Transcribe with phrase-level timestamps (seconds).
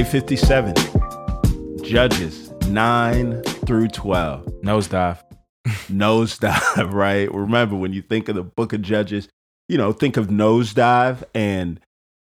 [0.00, 0.74] Day 57.
[1.82, 4.46] Judges 9 through 12.
[4.62, 5.22] Nosedive.
[5.90, 7.30] Nosedive, right?
[7.34, 9.28] Remember, when you think of the book of Judges,
[9.68, 11.80] you know, think of nosedive, and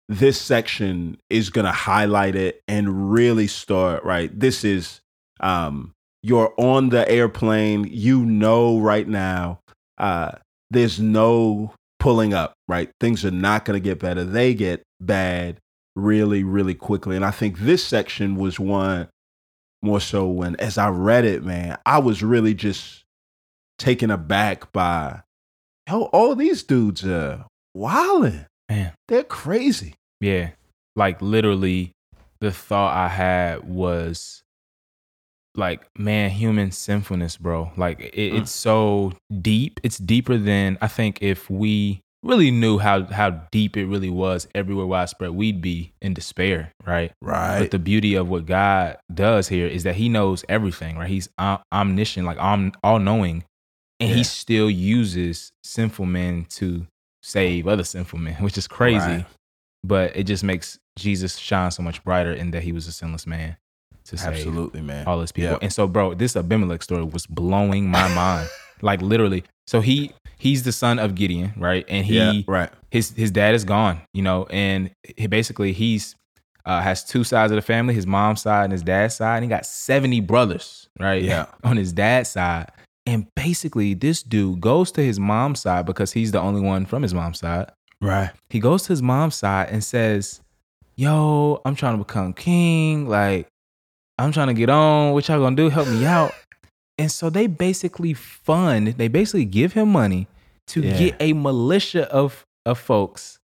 [0.07, 4.31] this section is going to highlight it and really start, right?
[4.39, 5.01] This is,
[5.41, 5.91] um,
[6.23, 9.59] you're on the airplane, you know, right now,
[9.97, 10.31] uh,
[10.71, 12.89] there's no pulling up, right?
[13.01, 14.23] Things are not going to get better.
[14.23, 15.59] They get bad
[15.95, 17.15] really, really quickly.
[17.15, 19.07] And I think this section was one
[19.81, 23.03] more so when, as I read it, man, I was really just
[23.77, 25.21] taken aback by
[25.87, 28.45] how all these dudes are wilding.
[28.69, 28.93] Man.
[29.07, 29.93] They're crazy.
[30.19, 30.51] Yeah.
[30.95, 31.91] Like literally
[32.41, 34.41] the thought I had was
[35.55, 37.71] like, man, human sinfulness, bro.
[37.77, 38.41] Like it, Mm.
[38.41, 39.79] it's so deep.
[39.83, 44.47] It's deeper than I think if we really knew how how deep it really was
[44.53, 47.11] everywhere widespread, we'd be in despair, right?
[47.21, 47.59] Right.
[47.59, 51.07] But the beauty of what God does here is that He knows everything, right?
[51.09, 53.43] He's om- omniscient, like om- all knowing,
[53.99, 54.15] and Yeah.
[54.17, 56.87] He still uses sinful men to
[57.23, 58.97] save other sinful men, which is crazy.
[59.07, 59.25] Right.
[59.83, 63.27] But it just makes Jesus shine so much brighter in that He was a sinless
[63.27, 63.55] man
[64.05, 65.05] to save Absolutely, man.
[65.07, 65.51] all his people.
[65.53, 65.57] Yeah.
[65.61, 68.47] And so, bro, this Abimelech story was blowing my mind,
[68.81, 69.43] like literally.
[69.67, 71.85] So he he's the son of Gideon, right?
[71.87, 72.69] And he yeah, right.
[72.91, 76.15] his his dad is gone, you know, and he basically he's
[76.65, 79.43] uh, has two sides of the family, his mom's side and his dad's side, and
[79.43, 81.21] he got 70 brothers, right?
[81.21, 81.45] Yeah.
[81.63, 82.71] On his dad's side.
[83.05, 87.03] And basically this dude goes to his mom's side because he's the only one from
[87.03, 87.71] his mom's side.
[88.01, 88.31] Right.
[88.49, 90.41] He goes to his mom's side and says,
[90.95, 93.07] Yo, I'm trying to become king.
[93.07, 93.47] Like,
[94.17, 95.11] I'm trying to get on.
[95.11, 95.69] What y'all gonna do?
[95.69, 96.33] Help me out.
[96.97, 100.27] And so they basically fund, they basically give him money
[100.67, 100.97] to Yeah.
[100.97, 103.39] get a militia of, of folks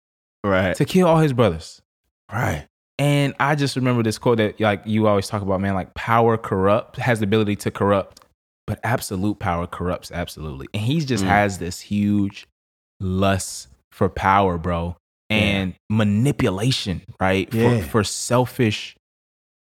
[0.43, 0.75] Right.
[0.75, 1.81] to kill all his brothers.
[2.31, 2.65] Right.
[2.97, 6.37] And I just remember this quote that like you always talk about, man, like power
[6.37, 8.21] corrupt has the ability to corrupt,
[8.67, 10.67] but absolute power corrupts absolutely.
[10.73, 11.27] And he just Mm.
[11.27, 12.45] has this huge
[12.99, 14.95] lust for power, bro,
[15.29, 17.51] and manipulation, right?
[17.53, 17.79] Yeah.
[17.79, 18.95] For for selfish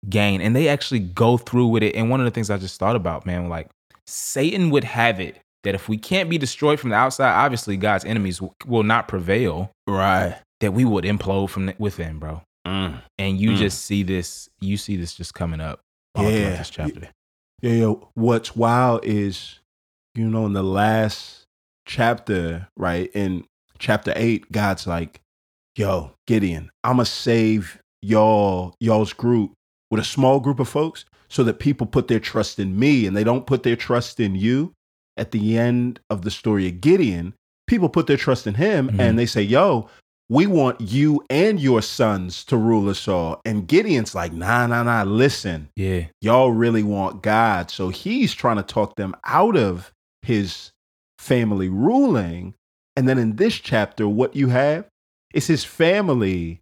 [0.09, 0.41] gain.
[0.41, 1.95] And they actually go through with it.
[1.95, 3.69] And one of the things I just thought about, man, like
[4.07, 8.05] Satan would have it that if we can't be destroyed from the outside, obviously God's
[8.05, 10.37] enemies w- will not prevail, Right.
[10.61, 13.01] that we would implode from the- within, bro Mm.
[13.19, 13.57] and you Mm.
[13.57, 15.81] just see this you see this just coming up
[16.15, 16.57] all throughout Yeah.
[16.57, 17.11] this chapter
[17.63, 19.61] Yeah, yo, what's wild is,
[20.15, 21.45] you know, in the last
[21.87, 23.45] chapter, right, in
[23.79, 25.21] chapter eight, God's like,
[25.77, 29.53] yo, Gideon, I'ma save y'all, y'all's group
[29.91, 33.17] with a small group of folks so that people put their trust in me and
[33.17, 34.73] they don't put their trust in you.
[35.17, 37.35] At the end of the story of Gideon,
[37.67, 39.01] people put their trust in him Mhm.
[39.01, 39.89] and they say, yo,
[40.29, 43.41] we want you and your sons to rule us all.
[43.45, 47.71] And Gideon's like, nah, nah, nah, listen yeah y'all really want God.
[47.71, 49.93] So he's trying to talk them out of
[50.23, 50.73] his
[51.19, 52.55] family ruling.
[52.97, 54.87] And then in this chapter, what you have
[55.33, 56.61] is his family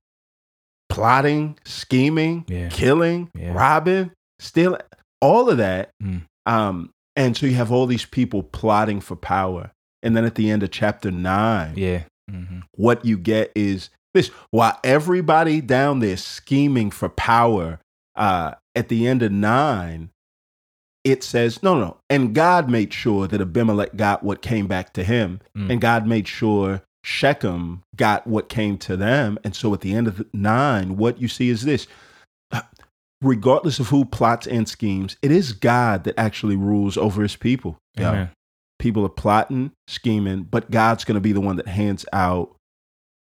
[0.94, 2.68] plotting, scheming, Yeah.
[2.68, 3.52] killing, Yeah.
[3.52, 4.80] robbing, stealing,
[5.20, 5.90] all of that.
[6.02, 6.22] Mm.
[6.46, 9.70] Um, and so you have all these people plotting for power.
[10.02, 14.28] And then at the end of chapter nine, yeah hmm what you get is this
[14.50, 17.78] while everybody down there scheming for power
[18.16, 20.08] uh at the end of nine
[21.04, 25.04] it says no no and god made sure that abimelech got what came back to
[25.04, 25.70] him Mm.
[25.72, 30.08] and god made sure shechem got what came to them and so at the end
[30.08, 31.86] of nine what you see is this
[33.22, 37.78] regardless of who plots and schemes it is god that actually rules over his people
[37.96, 38.28] Yeah
[38.78, 42.54] people are plotting, scheming, but God's going to be the one that hands out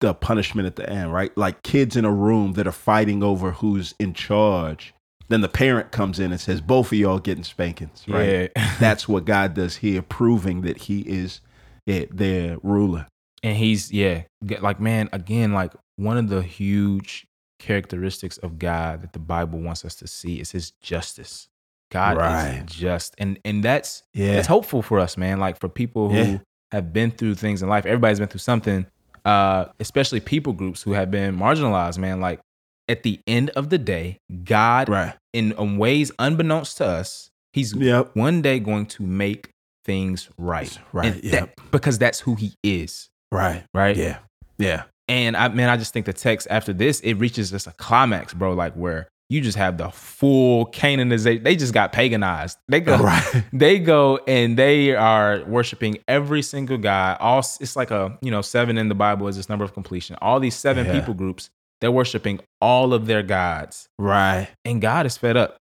[0.00, 1.36] the punishment at the end, right?
[1.36, 4.94] Like kids in a room that are fighting over who's in charge.
[5.28, 8.50] Then the parent comes in and says, both of y'all getting spankings, right?
[8.56, 11.40] yeah That's what God does here, proving that he is
[11.84, 13.06] it, their ruler.
[13.42, 14.22] And he's yeah
[14.60, 17.26] like man again like one of the huge
[17.58, 21.48] characteristics of god that the bible wants us to see is his justice
[21.92, 22.64] god Right.
[22.68, 24.32] is just and and that's Yeah.
[24.38, 26.38] it's hopeful for us man like for people who Yeah.
[26.72, 28.86] have been through things in life everybody's been through something
[29.26, 32.40] uh especially people groups who have been marginalized man like
[32.88, 35.14] at the end of the day god Right.
[35.34, 38.12] in, in ways unbeknownst to us he's Yep.
[38.16, 39.50] one day going to make
[39.84, 41.32] things right Right, And yep.
[41.56, 43.64] that- because that's who he is Right.
[43.74, 44.18] right Yeah.
[44.58, 44.82] Yeah.
[45.08, 48.34] and i man i just think the text after this it reaches just a climax
[48.34, 51.44] bro like where you just have the full Canaanization.
[51.44, 52.56] They just got paganized.
[52.66, 53.44] They go, Right.
[53.52, 57.16] they go and they are worshiping every single guy.
[57.20, 60.16] All it's like a you know seven in the Bible is this number of completion.
[60.20, 60.98] All these seven Yeah.
[60.98, 61.48] people groups
[61.80, 64.48] they're worshiping all of their gods, Right.
[64.64, 65.56] and God is fed up.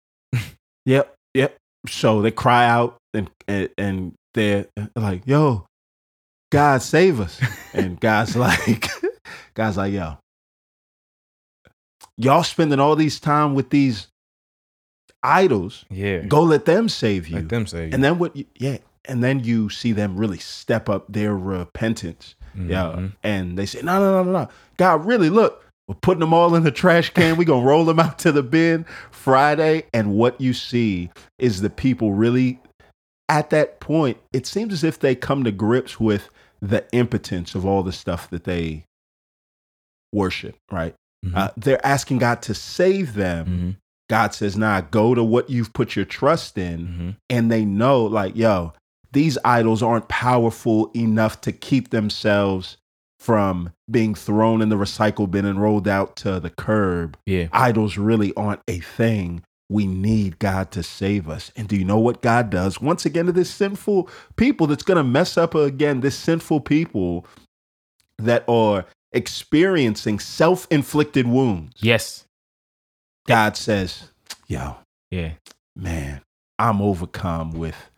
[0.84, 1.14] Yep.
[1.32, 1.56] Yep.
[1.88, 5.64] So they cry out and and, and they're like, "Yo,
[6.54, 7.40] God save us!"
[7.72, 8.88] And God's like,
[9.54, 10.18] God's like, "Yo,
[12.16, 14.08] y'all spending all these time with these
[15.22, 15.84] idols.
[15.90, 17.90] Yeah, Go let them save you." let them say.
[17.92, 18.36] And then what?
[18.36, 18.78] You, yeah.
[19.06, 22.36] And then you see them really step up their repentance.
[22.56, 22.94] Yeah.
[22.96, 23.12] Mhm.
[23.22, 24.48] And they say, no, no, no, no, no.
[24.78, 27.36] God, really, look, we're putting them all in the trash can.
[27.36, 29.84] We're going to roll them out to the bin Friday.
[29.92, 32.60] And what you see is the people really,
[33.28, 36.30] at that point, it seems as if they come to grips with
[36.68, 38.84] the impotence of all the stuff that they
[40.12, 40.94] worship, right?
[41.24, 41.34] Mhm.
[41.36, 43.46] Uh, they're asking God to save them.
[43.46, 43.76] Mhm.
[44.10, 47.16] God says, nah, go to what you've put your trust in Mhm.
[47.30, 48.72] and they know like yo
[49.12, 52.76] these idols aren't powerful enough to keep themselves
[53.20, 57.96] from being thrown in the recycle bin and rolled out to the curb yeah, idols
[57.96, 62.22] really aren't a thing we need god to save us and do you know what
[62.22, 66.16] god does once again to this sinful people that's going to mess up again this
[66.16, 67.26] sinful people
[68.18, 72.24] that are experiencing self-inflicted wounds yes,
[73.26, 74.10] god says
[74.46, 74.76] yo
[75.14, 75.34] yeah,
[75.76, 76.22] man,
[76.58, 77.90] I'm overcome with,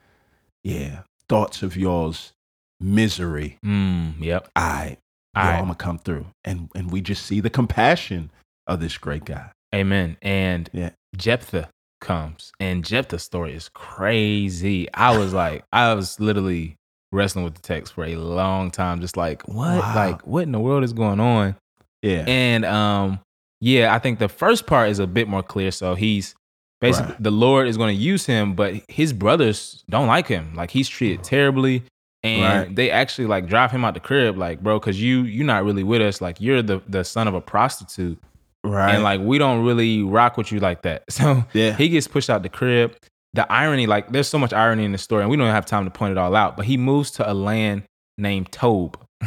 [0.63, 2.35] yeah, thoughts of yours,
[2.79, 3.59] misery.
[3.65, 4.49] mm, yep.
[4.55, 4.99] I,
[5.35, 5.55] yo, Aight.
[5.55, 8.31] I'm gonna come through, and and we just see the compassion
[8.67, 9.51] of this great guy.
[9.75, 10.19] Amen.
[10.21, 10.91] And Yeah.
[11.17, 11.69] Jephthah
[12.01, 14.89] comes, and Jephthah's story is crazy.
[14.95, 16.77] I was like, I was literally
[17.13, 19.95] wrestling with the text for a long time, just like, what, Wow.
[19.95, 21.57] like, what in the world is going on?
[22.03, 23.21] Yeah, And um,
[23.61, 25.71] yeah, I think the first part is a bit more clear.
[25.71, 26.35] So he's
[26.81, 27.23] basically Right.
[27.23, 30.55] the Lord is going to use him, but his brothers don't like him.
[30.55, 31.83] Like he's treated terribly.
[32.23, 32.75] And Right.
[32.77, 35.85] they actually like drive him out the crib, like, bro, because you you're not really
[35.85, 36.21] with us.
[36.21, 38.19] Like you're the the son of a prostitute
[38.67, 38.95] right.
[38.95, 41.05] and like we don't really rock with you like that.
[41.11, 42.95] So yeah, he gets pushed out the crib.
[43.35, 45.85] The irony, like there's so much irony in the story, and we don't have time
[45.85, 46.57] to point it all out.
[46.57, 47.83] But he moves to a land
[48.19, 48.99] named Tob.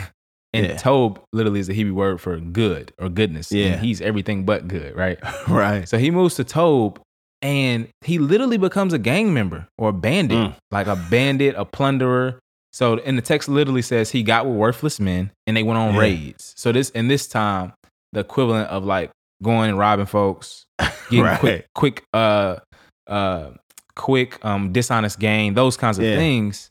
[0.52, 0.78] And Yeah.
[0.78, 3.52] Tob literally is the Hebrew word for good or goodness.
[3.52, 3.74] Yeah.
[3.74, 5.20] And he's everything but good, right?
[5.48, 5.88] right.
[5.88, 7.00] So he moves to Tob
[7.44, 10.56] and he literally becomes a gang member or a bandit, Mm.
[10.72, 12.40] like a bandit, a plunderer.
[12.74, 15.94] So in the text literally says he got with worthless men and they went on
[15.94, 16.00] Yeah.
[16.00, 16.54] raids.
[16.58, 17.74] So this in this time,
[18.14, 20.66] the equivalent of like going and robbing folks,
[21.10, 21.40] getting Right.
[21.40, 22.58] quick, quick, uh,
[23.08, 23.52] uh,
[23.96, 26.16] quick, um, dishonest gain, those kinds of Yeah.
[26.18, 26.70] things.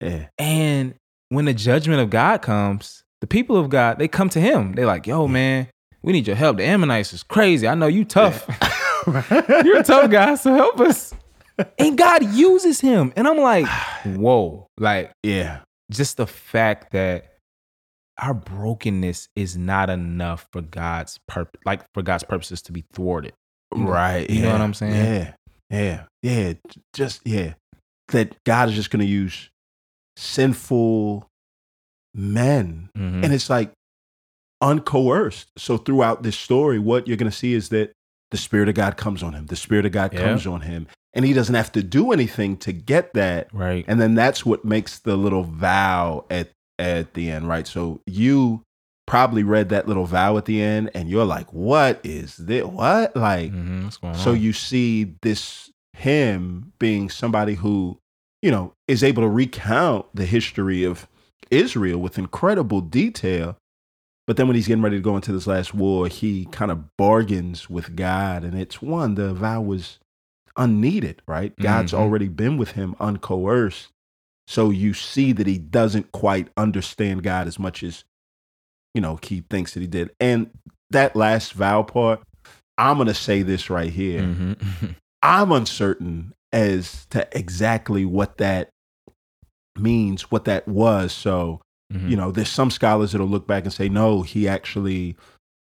[0.00, 0.94] Yeah, And
[1.28, 4.72] when the judgment of God comes, the people of God they come to Him.
[4.72, 5.68] They're like, "Yo, man,
[6.02, 6.56] we need your help.
[6.56, 7.68] The Ammonites is crazy.
[7.68, 8.46] I know you tough.
[9.64, 11.12] You're a tough guy, so help us."
[11.78, 13.66] And God uses him, and I'm like,
[14.06, 17.26] "Whoa!" Like yeah, just the fact that
[18.20, 23.32] our brokenness is not enough for God's purpose, like for God's purposes to be thwarted.
[23.74, 24.28] Right.
[24.28, 24.94] you know what I'm saying?
[24.94, 25.34] Yeah,
[25.70, 26.52] yeah, yeah.
[26.92, 27.54] Just yeah,
[28.08, 29.50] that God is just gonna use
[30.16, 31.26] sinful
[32.14, 33.24] men Mhm.
[33.24, 33.72] and it's like
[34.62, 35.46] uncoerced.
[35.56, 37.92] So throughout this story, what you're going to see is that
[38.30, 39.46] the spirit of God comes on him.
[39.46, 40.20] The spirit of God Yeah.
[40.22, 43.48] comes on him, and he doesn't have to do anything to get that.
[43.54, 43.84] right.
[43.88, 46.50] And then that's what makes the little vow at
[46.80, 47.66] at the end, right?
[47.66, 48.62] So you
[49.06, 52.64] probably read that little vow at the end, and you're like, "What is this?
[52.64, 54.00] What like?" Mhm.
[54.00, 57.98] Going So you see this him being somebody who,
[58.40, 61.06] you know, is able to recount the history of
[61.50, 63.56] Israel with incredible detail.
[64.26, 66.96] But then when he's getting ready to go into this last war, he kind of
[66.96, 68.44] bargains with God.
[68.44, 69.98] And it's one, the vow was
[70.56, 71.52] unneeded, right?
[71.58, 71.98] God's Mhm.
[71.98, 73.88] already been with him uncoerced.
[74.50, 78.02] So you see that he doesn't quite understand God as much as,
[78.94, 80.10] you know, he thinks that he did.
[80.18, 80.50] And
[80.90, 82.20] that last vow part,
[82.76, 84.22] I'm going to say this right here.
[84.22, 84.96] Mhm.
[85.22, 88.70] I'm uncertain as to exactly what that
[89.78, 91.12] means, what that was.
[91.12, 91.60] So,
[91.94, 92.10] Mhm.
[92.10, 95.16] you know, there's some scholars that'll look back and say, no, he actually,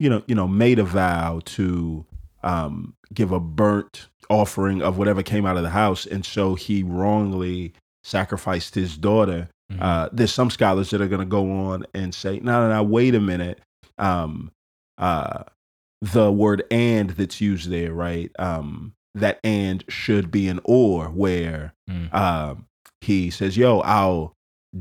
[0.01, 2.05] you know, you know, made a vow to
[2.43, 6.83] um, give a burnt offering of whatever came out of the house, and so he
[6.83, 7.73] wrongly
[8.05, 9.49] sacrificed his daughter.
[9.71, 9.81] Mhm.
[9.81, 12.83] Uh, there's some scholars that are going to go on and say, no, no, no,
[12.83, 13.59] wait a minute.
[13.97, 14.51] Um,
[14.99, 15.43] uh,
[16.01, 18.31] the word and that's used there, right?
[18.37, 22.13] Um, that and should be an or, where Mm.
[22.13, 22.65] um,
[23.01, 24.33] he says, yo, I'll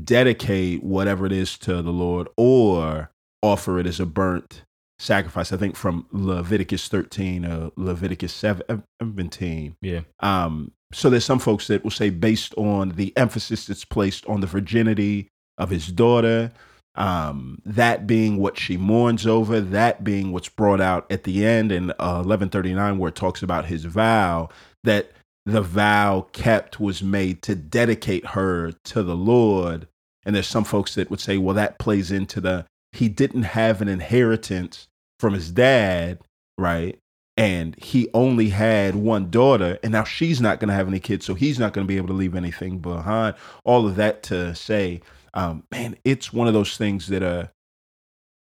[0.03, 4.63] dedicate whatever it is to the Lord or offer it as a burnt
[4.99, 5.51] sacrifice.
[5.51, 9.75] I think from Leviticus 13 or Leviticus 17.
[9.81, 10.01] yeah.
[10.19, 14.41] Um, so there's some folks that will say, based on the emphasis that's placed on
[14.41, 16.51] the virginity of his daughter,
[16.95, 21.71] um, that being what she mourns over, that being what's brought out at the end
[21.71, 24.47] in uh, 1139, where it talks about his vow,
[24.83, 25.11] that
[25.45, 29.87] the vow kept was made to dedicate her to the Lord.
[30.25, 33.81] And there's some folks that would say, well, that plays into the he didn't have
[33.81, 34.87] an inheritance
[35.19, 36.19] from his dad,
[36.57, 36.97] right?
[37.37, 41.25] And he only had one daughter, and now she's not going to have any kids,
[41.25, 43.35] so he's not going to be able to leave anything behind.
[43.65, 45.01] All of that to say
[45.35, 47.51] um, man, it's one of those things that are,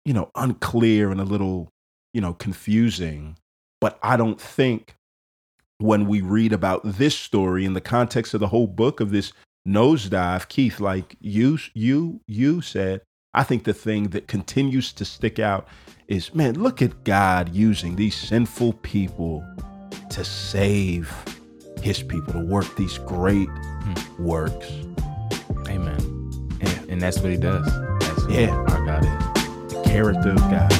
[0.05, 1.69] you know, unclear and a little,
[2.13, 3.37] you know, confusing.
[3.79, 4.93] But I don't think
[5.79, 9.31] when we read about this story in the context of the whole book of this
[9.67, 13.01] nosedive, Keith, like you, you, you said,
[13.33, 15.67] I think the thing that continues to stick out
[16.07, 19.45] is, man, look at God using these sinful people
[20.09, 21.09] to save
[21.81, 24.23] his people, to work these great hmm.
[24.23, 24.69] works.
[25.69, 26.17] Amen.
[26.89, 27.65] And that's what he does.
[27.99, 28.49] That's yeah.
[28.49, 29.73] our God is.
[29.73, 30.71] The character of God.